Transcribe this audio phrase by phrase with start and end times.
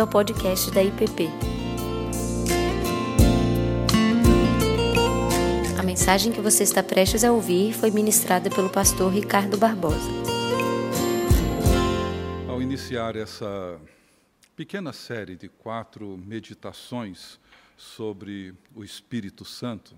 [0.00, 1.28] bem-vindo ao podcast da IPP.
[5.78, 10.10] A mensagem que você está prestes a ouvir foi ministrada pelo pastor Ricardo Barbosa.
[12.48, 13.78] Ao iniciar essa
[14.56, 17.38] pequena série de quatro meditações
[17.76, 19.94] sobre o Espírito Santo,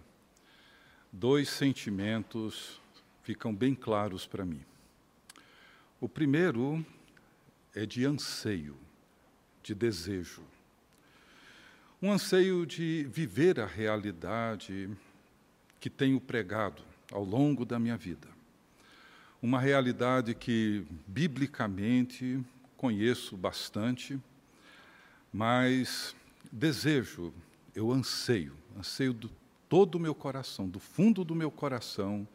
[1.12, 2.80] dois sentimentos
[3.23, 4.64] ficam bem claros para mim.
[6.00, 6.84] O primeiro
[7.74, 8.77] é de anseio,
[9.62, 10.43] de desejo.
[12.01, 14.91] Um anseio de viver a realidade
[15.79, 18.29] que tenho pregado ao longo da minha vida.
[19.41, 22.41] Uma realidade que, biblicamente,
[22.77, 24.19] conheço bastante,
[25.33, 26.15] mas
[26.51, 27.33] desejo,
[27.74, 29.30] eu anseio, anseio do
[29.69, 32.29] todo o meu coração, do fundo do meu coração,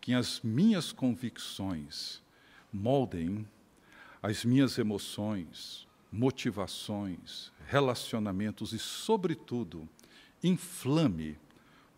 [0.00, 2.20] que as minhas convicções
[2.72, 3.46] moldem
[4.26, 9.88] as minhas emoções, motivações, relacionamentos e, sobretudo,
[10.42, 11.38] inflame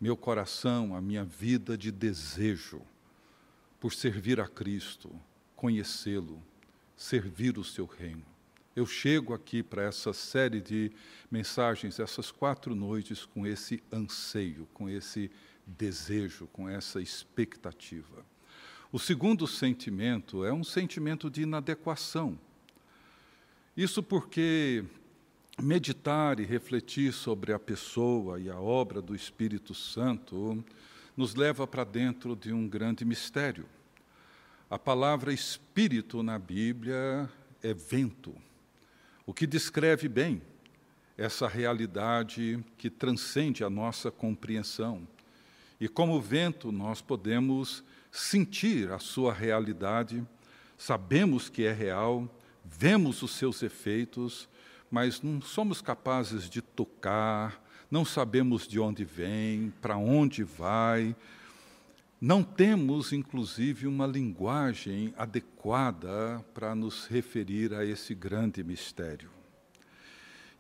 [0.00, 2.80] meu coração, a minha vida de desejo
[3.80, 5.10] por servir a Cristo,
[5.56, 6.42] conhecê-lo,
[6.96, 8.24] servir o seu reino.
[8.74, 10.92] Eu chego aqui para essa série de
[11.30, 15.30] mensagens, essas quatro noites, com esse anseio, com esse
[15.66, 18.24] desejo, com essa expectativa.
[18.92, 22.38] O segundo sentimento é um sentimento de inadequação.
[23.78, 24.84] Isso porque
[25.62, 30.64] meditar e refletir sobre a pessoa e a obra do Espírito Santo
[31.16, 33.66] nos leva para dentro de um grande mistério.
[34.68, 37.30] A palavra espírito na Bíblia
[37.62, 38.34] é vento,
[39.24, 40.42] o que descreve bem
[41.16, 45.06] essa realidade que transcende a nossa compreensão.
[45.80, 50.26] E como vento, nós podemos sentir a sua realidade,
[50.76, 52.28] sabemos que é real,
[52.76, 54.48] vemos os seus efeitos,
[54.90, 61.16] mas não somos capazes de tocar, não sabemos de onde vem, para onde vai.
[62.20, 69.30] Não temos, inclusive, uma linguagem adequada para nos referir a esse grande mistério.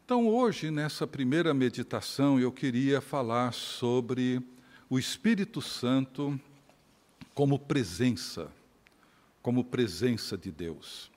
[0.04, 4.40] Então, hoje, nessa primeira meditação, eu queria falar sobre
[4.88, 6.40] o Espírito Santo
[7.34, 8.50] como presença,
[9.42, 11.10] como presença de Deus.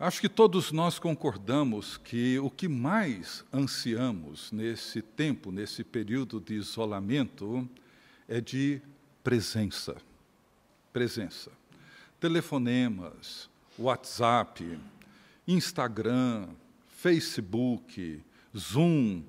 [0.00, 6.54] Acho que todos nós concordamos que o que mais ansiamos nesse tempo, nesse período de
[6.54, 7.68] isolamento,
[8.28, 8.80] é de
[9.24, 9.96] presença.
[10.92, 11.50] Presença.
[12.20, 14.78] Telefonemas, WhatsApp,
[15.48, 16.46] Instagram,
[16.86, 18.22] Facebook,
[18.56, 19.24] Zoom,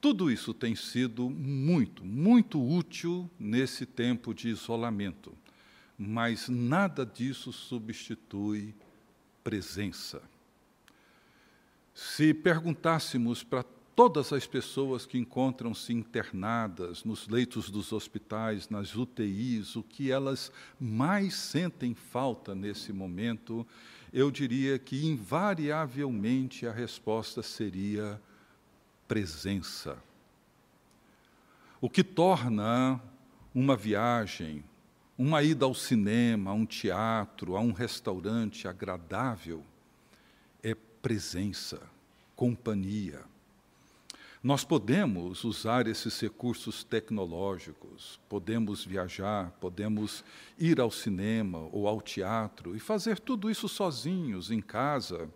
[0.00, 5.32] tudo isso tem sido muito, muito útil nesse tempo de isolamento,
[5.98, 8.72] mas nada disso substitui
[9.42, 10.22] presença.
[11.94, 13.64] Se perguntássemos para
[13.94, 20.50] todas as pessoas que encontram-se internadas nos leitos dos hospitais, nas UTIs, o que elas
[20.80, 23.66] mais sentem falta nesse momento,
[24.12, 28.20] eu diria que invariavelmente a resposta seria
[29.06, 30.02] presença.
[31.80, 33.00] O que torna
[33.54, 34.64] uma viagem,
[35.22, 39.64] uma ida ao cinema, a um teatro, a um restaurante agradável
[40.60, 41.80] é presença,
[42.34, 43.22] companhia.
[44.42, 50.24] Nós podemos usar esses recursos tecnológicos, podemos viajar, podemos
[50.58, 55.30] ir ao cinema ou ao teatro e fazer tudo isso sozinhos, em casa,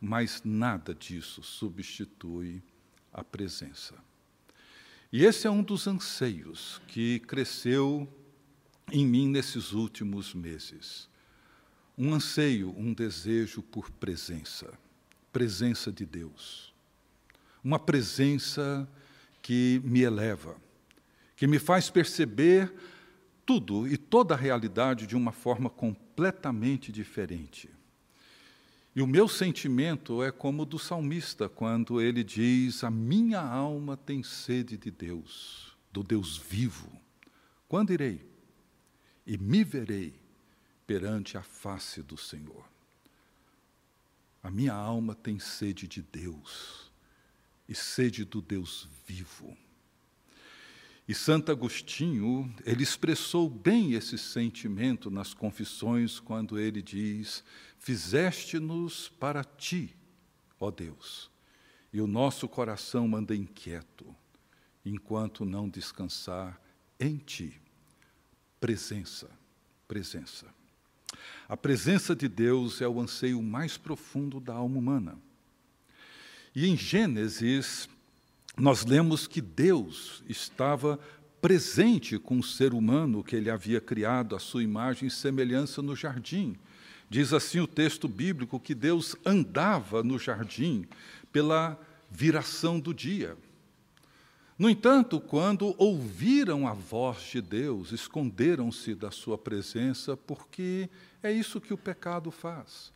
[0.00, 2.62] mas nada disso substitui
[3.12, 3.94] a presença.
[5.12, 8.08] E esse é um dos anseios que cresceu
[8.92, 11.08] em mim nesses últimos meses.
[11.96, 14.72] Um anseio, um desejo por presença,
[15.32, 16.74] presença de Deus.
[17.64, 18.88] Uma presença
[19.40, 20.56] que me eleva,
[21.34, 22.72] que me faz perceber
[23.46, 27.70] tudo e toda a realidade de uma forma completamente diferente.
[28.94, 33.96] E o meu sentimento é como o do salmista, quando ele diz: A minha alma
[33.96, 36.92] tem sede de Deus, do Deus vivo.
[37.66, 38.31] Quando irei?
[39.26, 40.14] E me verei
[40.86, 42.64] perante a face do Senhor.
[44.42, 46.90] A minha alma tem sede de Deus
[47.68, 49.56] e sede do Deus vivo.
[51.06, 57.44] E Santo Agostinho, ele expressou bem esse sentimento nas confissões quando ele diz:
[57.78, 59.96] Fizeste-nos para ti,
[60.58, 61.30] ó Deus,
[61.92, 64.14] e o nosso coração anda inquieto,
[64.84, 66.60] enquanto não descansar
[66.98, 67.60] em ti.
[68.62, 69.28] Presença,
[69.88, 70.46] presença.
[71.48, 75.18] A presença de Deus é o anseio mais profundo da alma humana.
[76.54, 77.88] E em Gênesis,
[78.56, 80.96] nós lemos que Deus estava
[81.40, 85.96] presente com o ser humano que ele havia criado, a sua imagem e semelhança no
[85.96, 86.54] jardim.
[87.10, 90.86] Diz assim o texto bíblico que Deus andava no jardim
[91.32, 91.76] pela
[92.08, 93.36] viração do dia.
[94.58, 100.88] No entanto, quando ouviram a voz de Deus, esconderam-se da sua presença, porque
[101.22, 102.92] é isso que o pecado faz.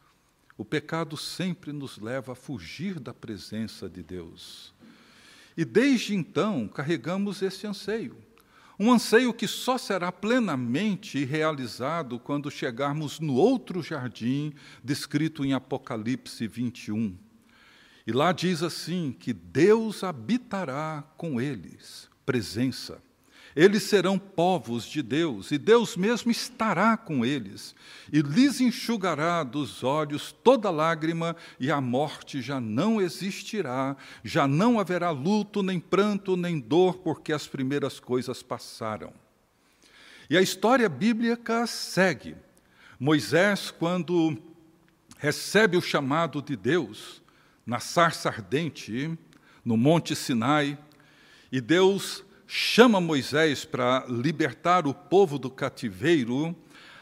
[0.58, 4.74] O pecado sempre nos leva a fugir da presença de Deus.
[5.56, 8.16] E desde então carregamos esse anseio.
[8.78, 14.52] Um anseio que só será plenamente realizado quando chegarmos no outro jardim
[14.84, 17.16] descrito em Apocalipse 21.
[18.06, 23.04] E lá diz assim: que Deus habitará com eles, presença.
[23.56, 27.74] Eles serão povos de Deus, e Deus mesmo estará com eles,
[28.12, 34.78] e lhes enxugará dos olhos toda lágrima, e a morte já não existirá, já não
[34.78, 39.10] haverá luto, nem pranto, nem dor, porque as primeiras coisas passaram.
[40.28, 42.36] E a história bíblica segue.
[43.00, 44.36] Moisés, quando
[45.16, 47.22] recebe o chamado de Deus,
[47.66, 49.18] na sarça ardente,
[49.64, 50.78] no Monte Sinai,
[51.50, 56.54] e Deus chama Moisés para libertar o povo do cativeiro,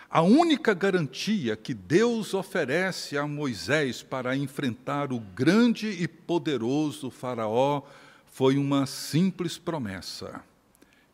[0.08, 7.82] a única garantia que Deus oferece a Moisés para enfrentar o grande e poderoso Faraó
[8.26, 10.40] foi uma simples promessa: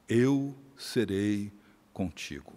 [0.08, 1.50] Eu serei
[1.92, 2.52] contigo.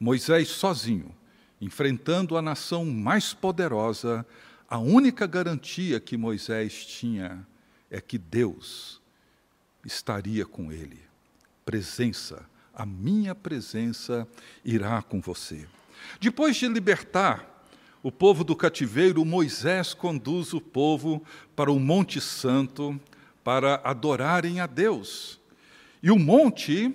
[0.00, 1.14] Moisés sozinho,
[1.60, 4.26] enfrentando a nação mais poderosa,
[4.72, 7.46] a única garantia que Moisés tinha
[7.90, 9.02] é que Deus
[9.84, 10.98] estaria com ele.
[11.62, 14.26] Presença, a minha presença
[14.64, 15.68] irá com você.
[16.18, 17.66] Depois de libertar
[18.02, 21.22] o povo do cativeiro, Moisés conduz o povo
[21.54, 22.98] para o Monte Santo
[23.44, 25.38] para adorarem a Deus.
[26.02, 26.94] E o monte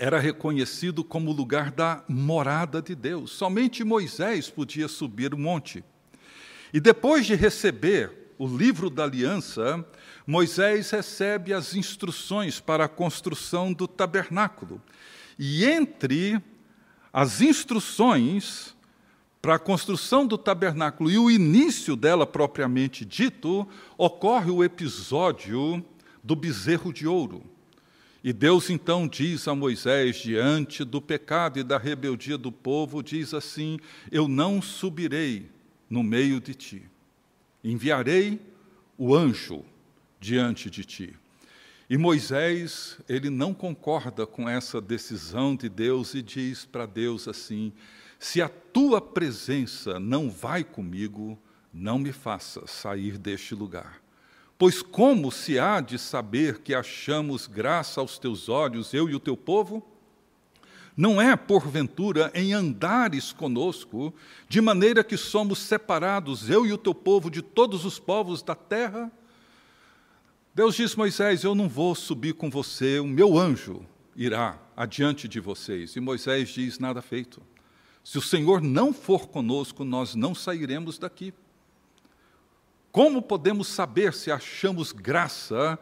[0.00, 3.30] era reconhecido como lugar da morada de Deus.
[3.30, 5.84] Somente Moisés podia subir o monte.
[6.72, 9.84] E depois de receber o livro da aliança,
[10.26, 14.80] Moisés recebe as instruções para a construção do tabernáculo.
[15.38, 16.40] E entre
[17.12, 18.76] as instruções
[19.40, 23.66] para a construção do tabernáculo e o início dela propriamente dito,
[23.96, 25.84] ocorre o episódio
[26.22, 27.42] do bezerro de ouro.
[28.22, 33.32] E Deus então diz a Moisés, diante do pecado e da rebeldia do povo, diz
[33.32, 33.78] assim:
[34.10, 35.48] Eu não subirei
[35.88, 36.82] no meio de ti.
[37.62, 38.40] Enviarei
[38.96, 39.64] o anjo
[40.20, 41.16] diante de ti.
[41.90, 47.72] E Moisés, ele não concorda com essa decisão de Deus e diz para Deus assim:
[48.18, 51.38] Se a tua presença não vai comigo,
[51.72, 54.02] não me faça sair deste lugar.
[54.58, 59.20] Pois como se há de saber que achamos graça aos teus olhos, eu e o
[59.20, 59.97] teu povo?
[60.98, 64.12] Não é, porventura, em andares conosco,
[64.48, 68.56] de maneira que somos separados, eu e o teu povo, de todos os povos da
[68.56, 69.08] terra?
[70.52, 73.86] Deus disse Moisés: Eu não vou subir com você, o meu anjo
[74.16, 75.94] irá adiante de vocês.
[75.94, 77.40] E Moisés diz: Nada feito.
[78.02, 81.32] Se o Senhor não for conosco, nós não sairemos daqui.
[82.90, 85.78] Como podemos saber se achamos graça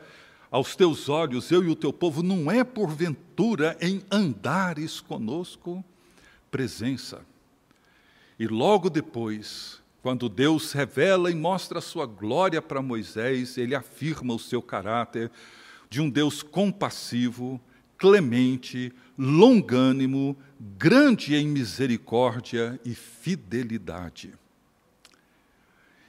[0.50, 5.84] aos teus olhos, eu e o teu povo, não é porventura em andares conosco
[6.50, 7.20] presença.
[8.38, 14.34] E logo depois, quando Deus revela e mostra a sua glória para Moisés, ele afirma
[14.34, 15.30] o seu caráter
[15.90, 17.60] de um Deus compassivo,
[17.98, 20.36] clemente, longânimo,
[20.78, 24.32] grande em misericórdia e fidelidade.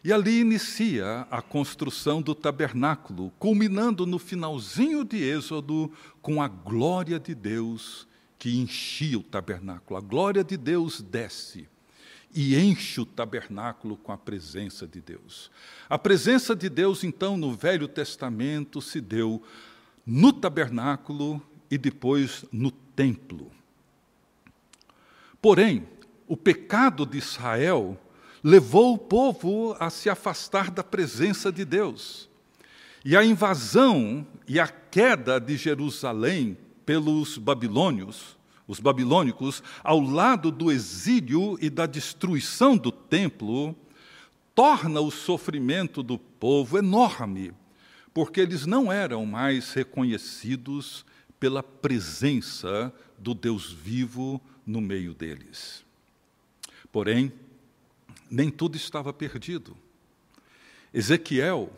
[0.07, 7.19] E ali inicia a construção do tabernáculo, culminando no finalzinho de Êxodo com a glória
[7.19, 8.07] de Deus
[8.39, 9.97] que enchia o tabernáculo.
[9.97, 11.67] A glória de Deus desce
[12.33, 15.51] e enche o tabernáculo com a presença de Deus.
[15.89, 19.43] A presença de Deus, então, no Velho Testamento se deu
[20.05, 23.51] no tabernáculo e depois no templo.
[25.41, 25.85] Porém,
[26.25, 27.99] o pecado de Israel
[28.43, 32.29] levou o povo a se afastar da presença de Deus.
[33.03, 40.71] E a invasão e a queda de Jerusalém pelos babilônios, os babilônicos, ao lado do
[40.71, 43.75] exílio e da destruição do templo,
[44.53, 47.53] torna o sofrimento do povo enorme,
[48.13, 51.05] porque eles não eram mais reconhecidos
[51.39, 55.85] pela presença do Deus vivo no meio deles.
[56.91, 57.31] Porém,
[58.29, 59.77] nem tudo estava perdido.
[60.93, 61.71] Ezequiel,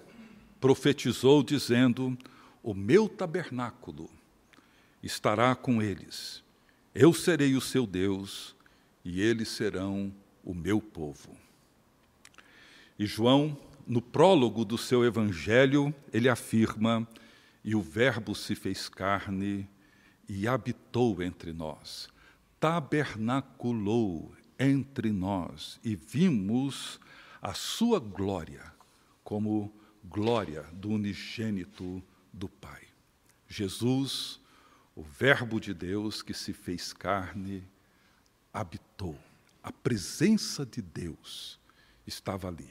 [0.59, 2.17] profetizou dizendo:
[2.61, 4.09] O meu tabernáculo
[5.01, 6.43] estará com eles.
[6.93, 8.55] Eu serei o seu Deus
[9.03, 10.13] e eles serão
[10.43, 11.37] o meu povo.
[12.97, 17.07] E João, no prólogo do seu evangelho, ele afirma:
[17.63, 19.67] E o Verbo se fez carne
[20.27, 22.09] e habitou entre nós,
[22.59, 26.99] tabernaculou entre nós, e vimos
[27.41, 28.71] a sua glória
[29.23, 29.73] como
[30.03, 32.81] glória do unigênito do Pai.
[33.47, 34.39] Jesus,
[34.95, 37.63] o Verbo de Deus que se fez carne,
[38.53, 39.17] habitou.
[39.63, 41.59] A presença de Deus
[42.05, 42.69] estava ali,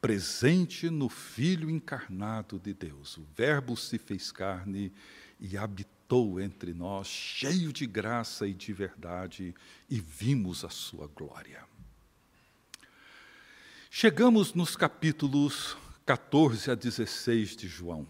[0.00, 3.18] presente no Filho encarnado de Deus.
[3.18, 4.92] O Verbo se fez carne
[5.38, 5.97] e habitou
[6.40, 9.54] entre nós, cheio de graça e de verdade,
[9.90, 11.62] e vimos a sua glória.
[13.90, 18.06] Chegamos nos capítulos 14 a 16 de João.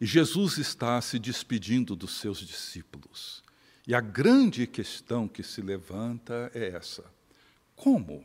[0.00, 3.44] E Jesus está se despedindo dos seus discípulos.
[3.86, 7.04] E a grande questão que se levanta é essa:
[7.76, 8.24] como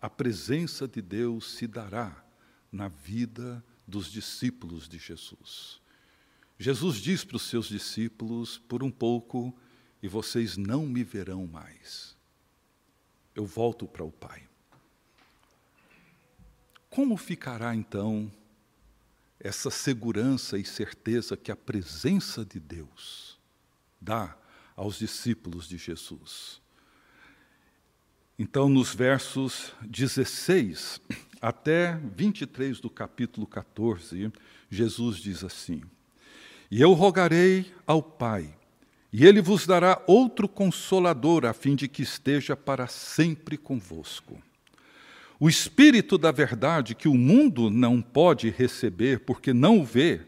[0.00, 2.24] a presença de Deus se dará
[2.70, 5.81] na vida dos discípulos de Jesus?
[6.58, 9.54] Jesus diz para os seus discípulos: por um pouco
[10.02, 12.16] e vocês não me verão mais.
[13.34, 14.48] Eu volto para o Pai.
[16.90, 18.30] Como ficará então
[19.40, 23.38] essa segurança e certeza que a presença de Deus
[24.00, 24.36] dá
[24.76, 26.60] aos discípulos de Jesus?
[28.38, 31.00] Então, nos versos 16
[31.40, 34.32] até 23 do capítulo 14,
[34.68, 35.82] Jesus diz assim:
[36.72, 38.52] E eu rogarei ao Pai,
[39.12, 44.40] e ele vos dará outro consolador, a fim de que esteja para sempre convosco
[45.42, 50.20] o Espírito da Verdade, que o mundo não pode receber porque não o vê,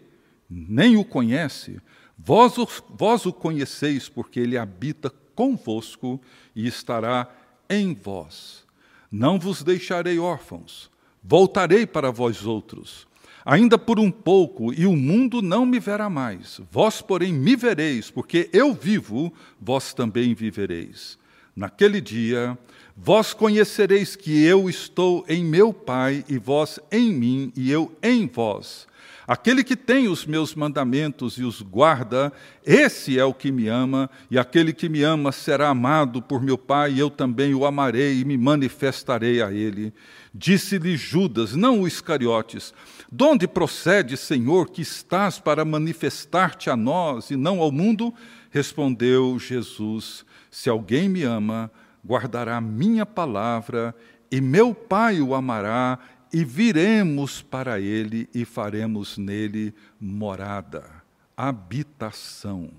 [0.50, 1.80] nem o conhece,
[2.18, 6.20] vós o, vós o conheceis porque ele habita convosco
[6.52, 7.32] e estará
[7.70, 8.64] em vós.
[9.08, 10.90] Não vos deixarei órfãos,
[11.22, 13.06] voltarei para vós outros.
[13.44, 16.60] Ainda por um pouco, e o mundo não me verá mais.
[16.70, 21.18] Vós, porém, me vereis, porque eu vivo, vós também vivereis.
[21.56, 22.58] Naquele dia,
[22.96, 28.28] Vós conhecereis que eu estou em meu Pai, e vós em mim, e eu em
[28.28, 28.86] vós.
[29.26, 32.32] Aquele que tem os meus mandamentos e os guarda,
[32.64, 36.56] esse é o que me ama, e aquele que me ama será amado por meu
[36.56, 39.92] Pai, e eu também o amarei e me manifestarei a ele.
[40.32, 42.72] Disse-lhe Judas, não o Iscariotes:
[43.10, 48.14] De onde procede, Senhor, que estás para manifestar-te a nós e não ao mundo?
[48.54, 51.68] Respondeu Jesus: Se alguém me ama,
[52.06, 53.92] guardará minha palavra,
[54.30, 55.98] e meu Pai o amará,
[56.32, 60.88] e viremos para ele e faremos nele morada,
[61.36, 62.70] habitação.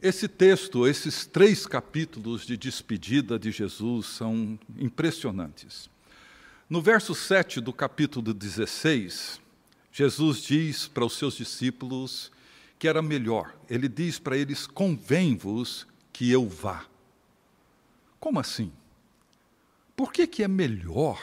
[0.00, 5.90] Esse texto, esses três capítulos de despedida de Jesus são impressionantes.
[6.68, 9.38] No verso 7 do capítulo 16,
[9.92, 12.32] Jesus diz para os seus discípulos
[12.82, 13.54] que era melhor.
[13.70, 16.84] Ele diz para eles: convém-vos que eu vá.
[18.18, 18.72] Como assim?
[19.94, 21.22] Por que, que é melhor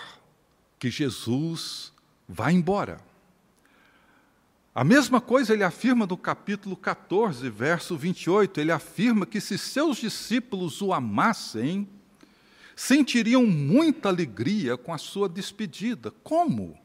[0.79, 1.91] que Jesus
[2.25, 3.01] vá embora?
[4.73, 8.61] A mesma coisa ele afirma no capítulo 14, verso 28.
[8.61, 11.89] Ele afirma que se seus discípulos o amassem,
[12.73, 16.09] sentiriam muita alegria com a sua despedida.
[16.23, 16.79] Como?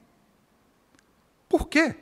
[1.48, 1.94] Por quê?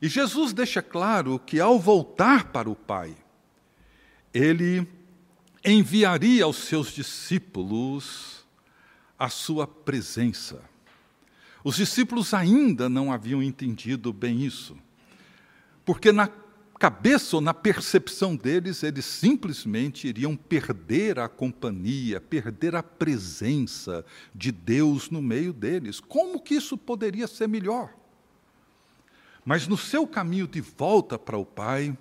[0.00, 3.14] E Jesus deixa claro que ao voltar para o Pai,
[4.32, 4.88] ele
[5.64, 8.46] enviaria aos seus discípulos
[9.18, 10.62] a sua presença.
[11.62, 14.78] Os discípulos ainda não haviam entendido bem isso,
[15.84, 16.30] porque na
[16.78, 24.02] cabeça ou na percepção deles, eles simplesmente iriam perder a companhia, perder a presença
[24.34, 26.00] de Deus no meio deles.
[26.00, 27.99] Como que isso poderia ser melhor?
[29.44, 31.96] Mas no seu caminho de volta para o Pai,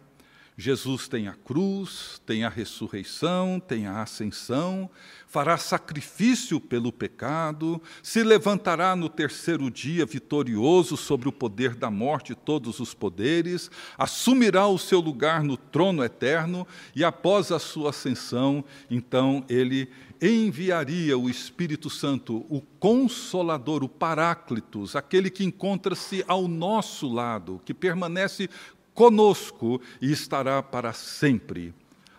[0.60, 4.90] Jesus tem a cruz, tem a ressurreição, tem a ascensão,
[5.26, 12.34] fará sacrifício pelo pecado, se levantará no terceiro dia vitorioso sobre o poder da morte
[12.34, 17.92] e todos os poderes, assumirá o seu lugar no trono eterno e após a sua
[17.92, 19.90] ascensão, então ele
[20.22, 27.74] enviaria o Espírito Santo, o Consolador, o Paráclitos, aquele que encontra-se ao nosso lado, que
[27.74, 28.50] permanece
[28.94, 31.74] conosco e estará para sempre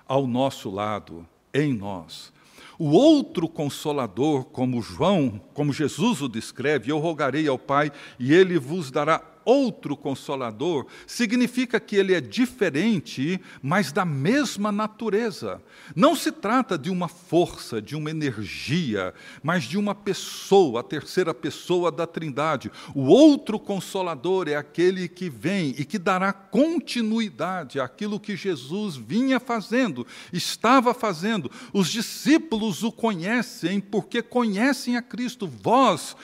[0.08, 2.32] ao nosso lado, em nós.
[2.78, 8.58] O outro consolador, como João, como Jesus o descreve, eu rogarei ao Pai e ele
[8.58, 15.62] vos dará outro consolador, significa que ele é diferente, mas da mesma natureza.
[15.94, 21.34] Não se trata de uma força, de uma energia, mas de uma pessoa, a terceira
[21.34, 22.70] pessoa da Trindade.
[22.94, 29.40] O outro consolador é aquele que vem e que dará continuidade àquilo que Jesus vinha
[29.40, 31.50] fazendo, estava fazendo.
[31.72, 35.46] Os discípulos o conhecem porque conhecem a Cristo.
[35.46, 36.16] Vós,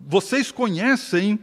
[0.00, 1.38] vocês conhecem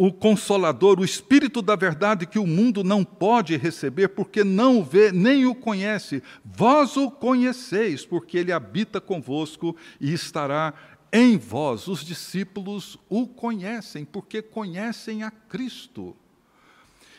[0.00, 4.84] o Consolador, o Espírito da Verdade que o mundo não pode receber, porque não o
[4.84, 6.22] vê nem o conhece.
[6.44, 10.72] Vós o conheceis, porque ele habita convosco e estará
[11.12, 11.88] em vós.
[11.88, 16.14] Os discípulos o conhecem, porque conhecem a Cristo.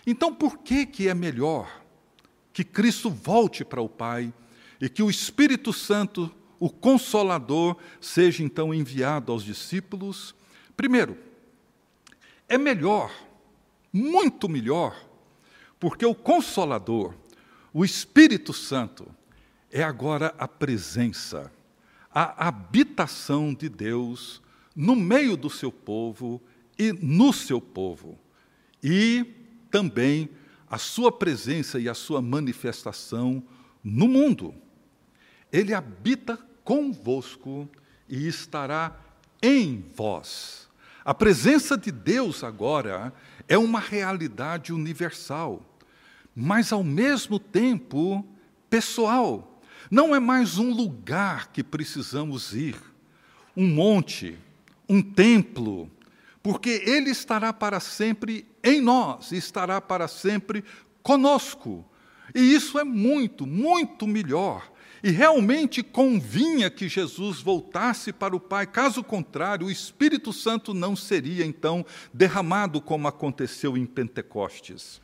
[0.08, 1.84] Então, por que, que é melhor
[2.54, 4.34] que Cristo volte para o Pai
[4.80, 10.34] e que o Espírito Santo, o Consolador, seja então enviado aos discípulos?
[10.78, 11.28] Primeiro,
[12.50, 13.12] é melhor,
[13.94, 15.00] muito melhor,
[15.80, 17.14] porque o Consolador,
[17.72, 19.08] o Espírito Santo,
[19.72, 21.52] é agora a presença,
[22.12, 24.42] a habitação de Deus
[24.76, 26.42] no meio do seu povo
[26.78, 28.18] e no seu povo.
[28.84, 29.26] E
[29.70, 30.30] também
[30.68, 33.44] a sua presença e a sua manifestação
[33.84, 34.56] no mundo.
[35.52, 37.70] Ele habita convosco
[38.08, 39.00] e estará
[39.42, 40.69] em vós.
[41.10, 43.12] A presença de Deus agora
[43.48, 45.66] é uma realidade universal,
[46.36, 48.24] mas ao mesmo tempo
[48.70, 49.60] pessoal.
[49.90, 52.76] Não é mais um lugar que precisamos ir,
[53.58, 54.38] um monte,
[54.88, 55.90] um templo,
[56.44, 60.64] porque Ele estará para sempre em nós, estará para sempre
[61.02, 61.84] conosco.
[62.36, 64.72] E isso é muito, muito melhor
[65.04, 70.96] e realmente convinha que Jesus voltasse para o Pai, caso contrário, o Espírito Santo não
[70.96, 75.02] seria então derramado como aconteceu em Pentecostes.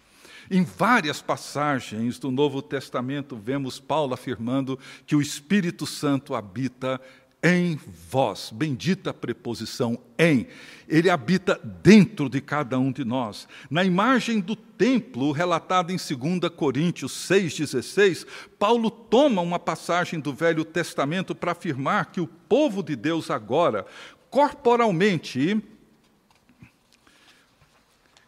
[0.49, 7.01] Em várias passagens do Novo Testamento, vemos Paulo afirmando que o Espírito Santo habita
[7.45, 7.79] em
[8.09, 8.49] vós.
[8.51, 10.47] Bendita preposição em.
[10.89, 13.47] Ele habita dentro de cada um de nós.
[13.69, 18.25] Na imagem do templo, relatada em 2 Coríntios 6,16,
[18.57, 23.85] Paulo toma uma passagem do Velho Testamento para afirmar que o povo de Deus agora,
[24.31, 25.61] corporalmente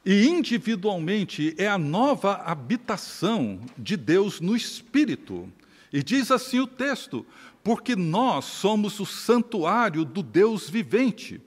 [0.06, 5.52] e individualmente, é a nova habitação de Deus no Espírito.
[5.92, 7.26] E diz assim o texto:
[7.68, 11.42] porque nós somos o santuário do Deus vivente.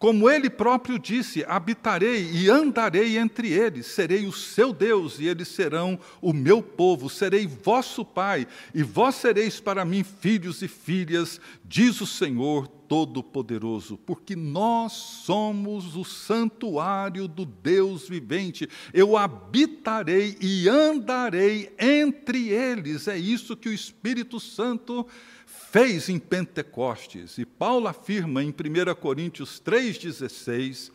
[0.00, 5.46] Como ele próprio disse: habitarei e andarei entre eles, serei o seu Deus e eles
[5.46, 11.40] serão o meu povo, serei vosso Pai e vós sereis para mim filhos e filhas,
[11.64, 18.68] diz o Senhor Todo-Poderoso, porque nós somos o santuário do Deus vivente.
[18.92, 23.06] Eu habitarei e andarei entre eles.
[23.06, 25.06] É isso que o Espírito Santo
[25.46, 27.38] fez em Pentecostes.
[27.38, 28.52] E Paulo afirma em 1
[29.00, 30.90] Coríntios 3,16: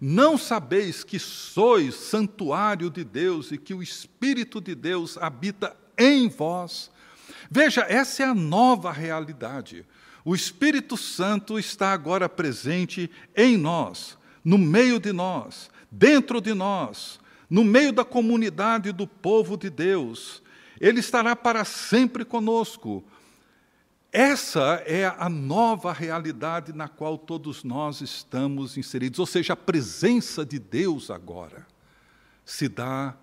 [0.00, 6.28] Não sabeis que sois santuário de Deus e que o Espírito de Deus habita em
[6.28, 6.92] vós?
[7.50, 9.84] Veja, essa é a nova realidade.
[10.24, 17.18] O Espírito Santo está agora presente em nós, no meio de nós, dentro de nós,
[17.48, 20.42] no meio da comunidade do povo de Deus.
[20.80, 23.04] Ele estará para sempre conosco,
[24.12, 30.44] essa é a nova realidade na qual todos nós estamos inseridos, ou seja, a presença
[30.44, 31.66] de Deus agora
[32.44, 33.14] se dá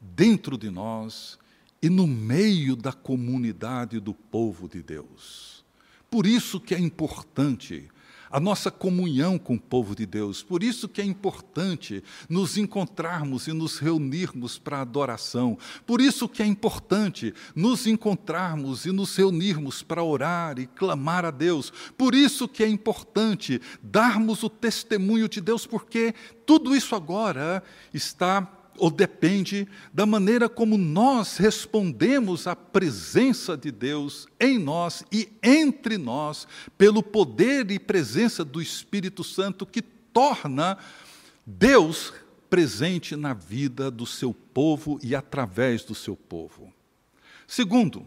[0.00, 1.38] dentro de nós
[1.80, 5.64] e no meio da comunidade do povo de Deus.
[6.10, 7.88] Por isso que é importante
[8.30, 10.42] a nossa comunhão com o povo de Deus.
[10.42, 15.58] Por isso que é importante nos encontrarmos e nos reunirmos para adoração.
[15.86, 21.30] Por isso que é importante nos encontrarmos e nos reunirmos para orar e clamar a
[21.30, 21.72] Deus.
[21.96, 26.14] Por isso que é importante darmos o testemunho de Deus, porque
[26.44, 28.42] tudo isso agora está
[28.78, 35.98] ou depende da maneira como nós respondemos à presença de Deus em nós e entre
[35.98, 40.78] nós, pelo poder e presença do Espírito Santo que torna
[41.44, 42.12] Deus
[42.48, 46.72] presente na vida do seu povo e através do seu povo.
[47.46, 48.06] Segundo,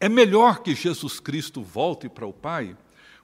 [0.00, 2.76] é melhor que Jesus Cristo volte para o Pai,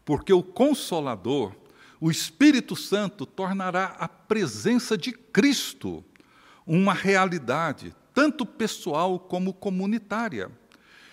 [0.04, 1.54] porque o Consolador,
[2.00, 6.04] o Espírito Santo, tornará a presença de Cristo
[6.66, 10.50] uma realidade, tanto pessoal como comunitária.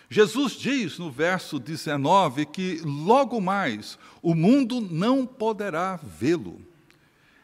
[0.09, 6.61] Jesus diz no verso 19 que logo mais o mundo não poderá vê-lo.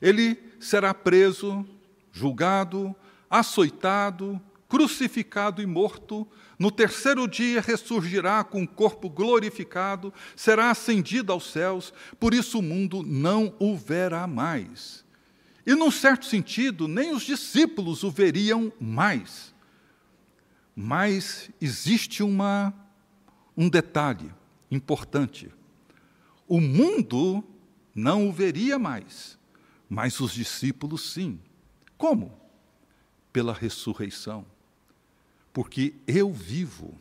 [0.02, 1.66] Ele será preso,
[2.12, 2.94] julgado,
[3.30, 6.28] açoitado, crucificado e morto.
[6.60, 12.64] No terceiro dia ressurgirá com um corpo glorificado, será ascendido aos céus, por isso o
[12.64, 15.07] mundo não o verá mais.
[15.68, 19.54] E, num certo sentido, nem os discípulos o veriam mais.
[20.74, 22.74] Mas existe uma,
[23.56, 24.34] um detalhe
[24.72, 25.52] importante.
[26.48, 27.44] O mundo
[27.94, 29.38] não o veria mais,
[29.90, 31.38] mas os discípulos sim.
[31.98, 32.32] Como?
[33.34, 34.46] Pela ressurreição.
[35.52, 36.98] Porque eu vivo,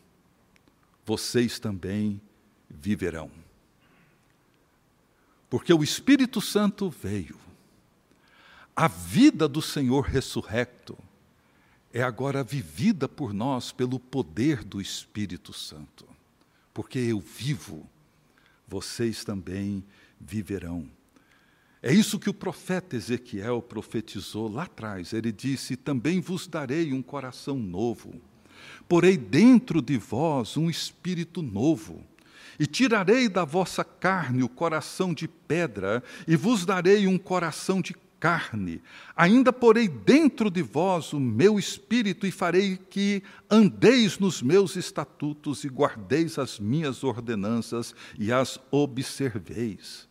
[1.04, 2.20] vocês também
[2.68, 3.30] viverão.
[5.48, 7.45] Porque o Espírito Santo veio.
[8.78, 10.98] A vida do Senhor ressurrecto
[11.94, 16.06] é agora vivida por nós pelo poder do Espírito Santo.
[16.74, 17.88] Porque eu vivo,
[18.68, 19.82] vocês também
[20.20, 20.86] viverão.
[21.82, 25.14] É isso que o profeta Ezequiel profetizou lá atrás.
[25.14, 28.20] Ele disse: Também vos darei um coração novo,
[28.86, 32.04] porei dentro de vós um espírito novo.
[32.58, 37.94] E tirarei da vossa carne o coração de pedra, e vos darei um coração de
[38.18, 38.82] carne.
[39.14, 45.64] Ainda porei dentro de vós o meu espírito e farei que andeis nos meus estatutos
[45.64, 50.08] e guardeis as minhas ordenanças e as observeis.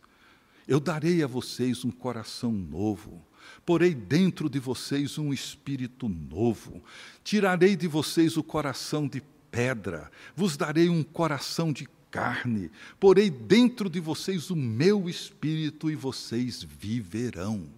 [0.66, 3.24] Eu darei a vocês um coração novo.
[3.64, 6.82] Porei dentro de vocês um espírito novo.
[7.22, 10.10] Tirarei de vocês o coração de pedra.
[10.34, 12.70] Vos darei um coração de carne.
[12.98, 17.68] Porei dentro de vocês o meu espírito e vocês viverão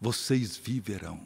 [0.00, 1.20] vocês viverão.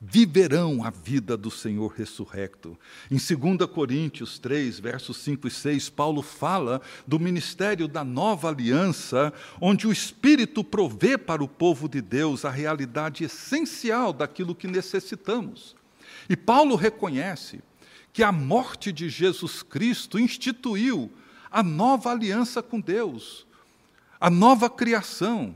[0.00, 2.78] Viverão a vida do Senhor ressurrecto.
[3.10, 9.32] Em 2 Coríntios 3, versos 5 e 6, Paulo fala do ministério da nova aliança,
[9.60, 15.74] onde o Espírito provê para o povo de Deus a realidade essencial daquilo que necessitamos.
[16.28, 17.60] E Paulo reconhece
[18.12, 21.10] que a morte de Jesus Cristo instituiu
[21.50, 23.46] a nova aliança com Deus,
[24.20, 25.54] a nova criação,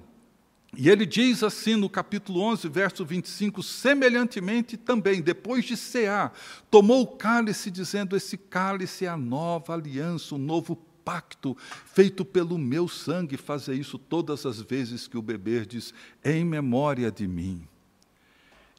[0.77, 6.33] e ele diz assim no capítulo 11, verso 25: semelhantemente também, depois de cear,
[6.71, 11.57] tomou o cálice, dizendo: Esse cálice é a nova aliança, o novo pacto
[11.87, 13.37] feito pelo meu sangue.
[13.37, 15.93] Fazer isso todas as vezes que o beberdes,
[16.25, 17.67] em memória de mim.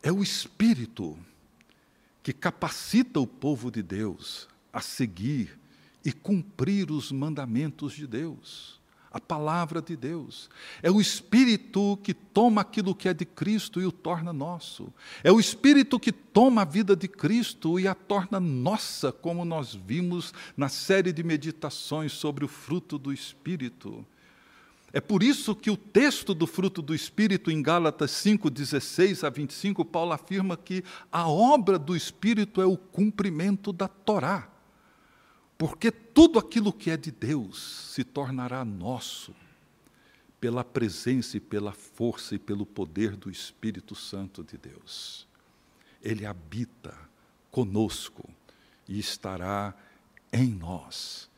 [0.01, 1.19] É o Espírito
[2.23, 5.59] que capacita o povo de Deus a seguir
[6.05, 8.80] e cumprir os mandamentos de Deus
[9.11, 10.49] a palavra de Deus.
[10.81, 14.91] É o Espírito que toma aquilo que é de Cristo e o torna nosso.
[15.23, 19.73] É o Espírito que toma a vida de Cristo e a torna nossa, como nós
[19.73, 24.05] vimos na série de meditações sobre o fruto do Espírito.
[24.93, 29.29] É por isso que o texto do fruto do Espírito, em Gálatas 5, 16 a
[29.29, 34.49] 25, Paulo afirma que a obra do Espírito é o cumprimento da Torá.
[35.61, 39.31] Porque tudo aquilo que é de Deus se tornará nosso
[40.39, 45.27] pela presença e pela força e pelo poder do Espírito Santo de Deus.
[46.01, 46.97] Ele habita
[47.51, 48.27] conosco
[48.89, 49.75] e estará
[50.33, 51.29] em nós.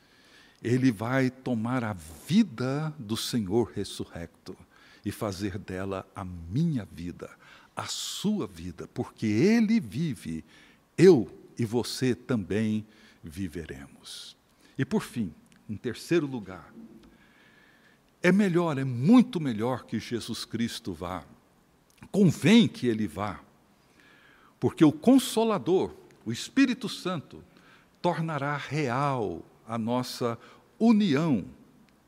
[0.64, 4.56] Ele vai tomar a vida do Senhor ressurrecto
[5.04, 7.30] e fazer dela a minha vida,
[7.76, 10.46] a sua vida, porque Ele vive,
[10.98, 12.86] eu e você também
[13.24, 14.36] viveremos.
[14.78, 15.34] E por fim,
[15.70, 16.74] em terceiro lugar,
[18.22, 21.24] é melhor, é muito melhor que Jesus Cristo vá.
[22.12, 23.40] Convém que ele vá,
[24.60, 25.94] porque o Consolador,
[26.26, 27.44] o Espírito Santo,
[28.02, 30.38] tornará real a nossa
[30.78, 31.46] união,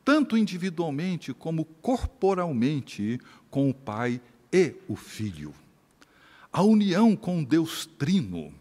[0.03, 5.53] tanto individualmente como corporalmente, com o Pai e o Filho.
[6.51, 8.53] A união com Deus Trino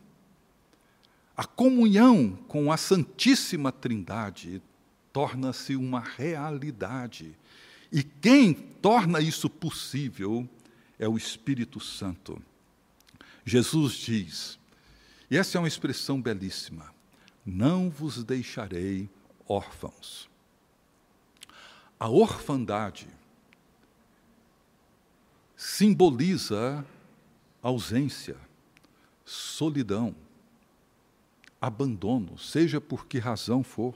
[1.36, 4.62] a comunhão com a Santíssima Trindade
[5.12, 7.36] torna-se uma realidade.
[7.90, 10.48] E quem torna isso possível
[10.98, 12.40] é o Espírito Santo.
[13.44, 14.58] Jesus diz,
[15.30, 16.94] e essa é uma expressão belíssima:
[17.44, 19.08] não vos deixarei
[19.46, 20.28] órfãos.
[21.98, 23.08] A orfandade
[25.56, 26.84] simboliza
[27.62, 28.36] ausência,
[29.24, 30.14] solidão,
[31.66, 33.94] abandono, seja por que razão for,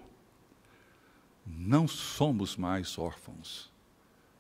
[1.47, 3.71] não somos mais órfãos.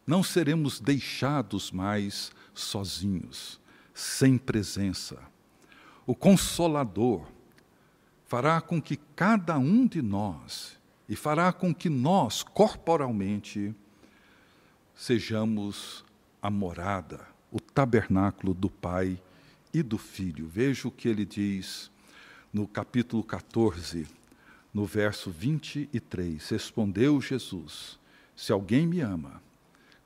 [0.06, 3.60] Não seremos deixados mais sozinhos,
[3.92, 5.20] sem presença.
[6.06, 7.26] O Consolador
[8.26, 13.74] fará com que cada um de nós, e fará com que nós, corporalmente,
[14.94, 16.02] sejamos
[16.40, 19.20] a morada, o tabernáculo do Pai
[19.72, 20.48] e do Filho.
[20.48, 21.90] Veja o que ele diz
[22.58, 24.04] no capítulo 14,
[24.74, 26.48] no verso 23.
[26.48, 28.00] Respondeu Jesus:
[28.34, 29.40] Se alguém me ama,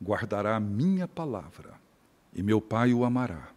[0.03, 1.81] guardará a minha palavra,
[2.35, 3.49] e meu Pai o amará,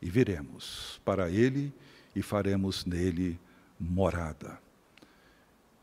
[0.00, 1.72] e viremos para ele
[2.16, 3.38] e faremos nele
[3.78, 4.58] morada.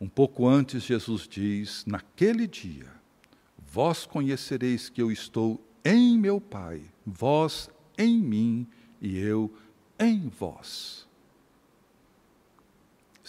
[0.02, 2.92] Um pouco antes, Jesus diz: Naquele dia,
[3.72, 8.68] vós conhecereis que eu estou em meu Pai, vós em mim
[9.00, 9.50] e eu
[9.98, 11.08] em vós.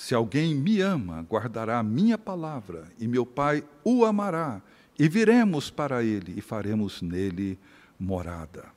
[0.00, 4.62] Se alguém me ama, guardará a minha palavra, e meu Pai o amará,
[4.98, 7.58] e viremos para ele e faremos nele
[7.98, 8.72] morada.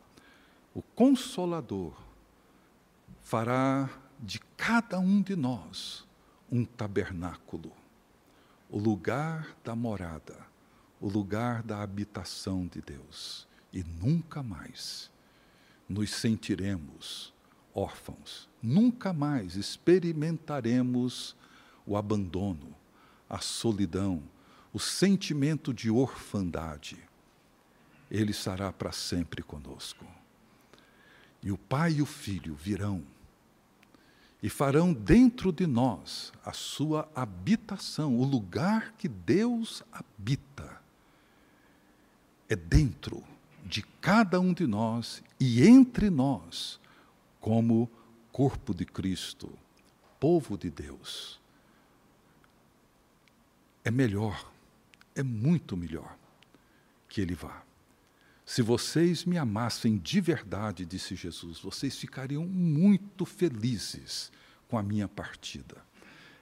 [0.75, 1.93] O Consolador
[3.21, 6.05] fará de cada um de nós
[6.51, 7.71] um tabernáculo,
[8.69, 10.35] o lugar da morada,
[10.99, 13.47] o lugar da habitação de Deus.
[13.71, 15.09] E nunca mais
[15.87, 17.32] nos sentiremos
[17.73, 21.35] órfãos, nunca mais experimentaremos
[21.85, 22.75] o abandono,
[23.29, 24.21] a solidão,
[24.71, 26.97] o sentimento de orfandade.
[28.09, 30.05] Ele estará para sempre conosco.
[31.41, 33.03] E o Pai e o Filho virão
[34.43, 40.81] e farão dentro de nós a sua habitação, o lugar que Deus habita.
[42.49, 43.23] É dentro
[43.65, 46.77] de cada um de nós e entre nós,
[47.43, 47.91] como
[48.31, 49.51] corpo de Cristo,
[50.17, 51.41] povo de Deus.
[53.83, 54.49] É melhor,
[55.13, 56.17] é muito melhor
[57.09, 57.61] que Ele vá.
[58.45, 64.31] Se vocês me amassem de verdade, disse Jesus, vocês ficariam muito felizes
[64.69, 65.83] com a minha partida.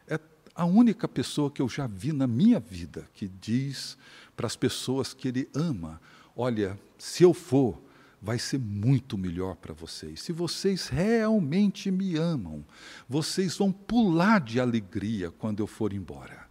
[0.07, 0.19] É
[0.53, 3.97] a única pessoa que eu já vi na minha vida que diz
[4.37, 5.99] para as pessoas que ele ama:
[6.35, 7.81] olha, se eu for,
[8.21, 10.21] vai ser muito melhor para vocês.
[10.21, 12.63] Se vocês realmente me amam,
[13.09, 16.47] vocês vão pular de alegria quando eu for embora.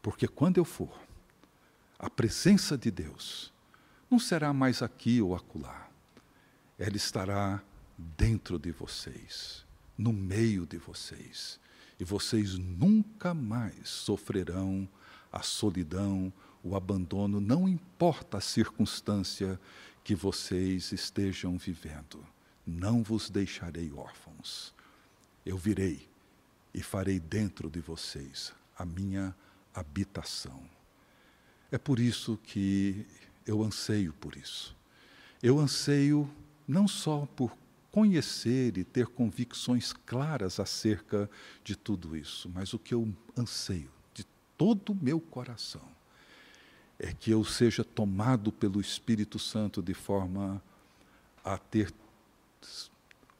[0.00, 0.98] Porque quando eu for,
[1.98, 3.52] a presença de Deus
[4.10, 5.88] não será mais aqui ou acolá.
[6.78, 7.62] Ela estará
[8.16, 9.66] dentro de vocês,
[9.98, 11.60] no meio de vocês.
[11.98, 14.88] E vocês nunca mais sofrerão
[15.30, 19.60] a solidão, o abandono, não importa a circunstância
[20.02, 22.24] que vocês estejam vivendo.
[22.66, 24.74] Não vos deixarei órfãos.
[25.44, 26.08] Eu virei
[26.72, 29.34] e farei dentro de vocês a minha
[29.74, 30.62] habitação.
[31.70, 33.06] É por isso que
[33.46, 34.76] eu anseio por isso.
[35.42, 36.30] Eu anseio
[36.66, 37.56] não só por
[37.90, 41.28] conhecer e ter convicções claras acerca
[41.64, 44.24] de tudo isso, mas o que eu anseio de
[44.56, 45.99] todo o meu coração
[47.00, 50.62] é que eu seja tomado pelo Espírito Santo de forma
[51.42, 51.92] a ter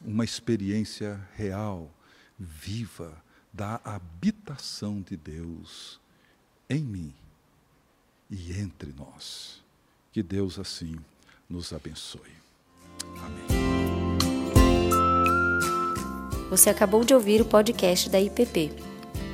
[0.00, 1.90] uma experiência real,
[2.38, 6.00] viva, da habitação de Deus
[6.70, 7.12] em mim
[8.30, 9.62] e entre nós.
[10.10, 10.96] Que Deus assim
[11.48, 12.32] nos abençoe.
[13.22, 13.60] Amém.
[16.48, 18.89] Você acabou de ouvir o podcast da IPP.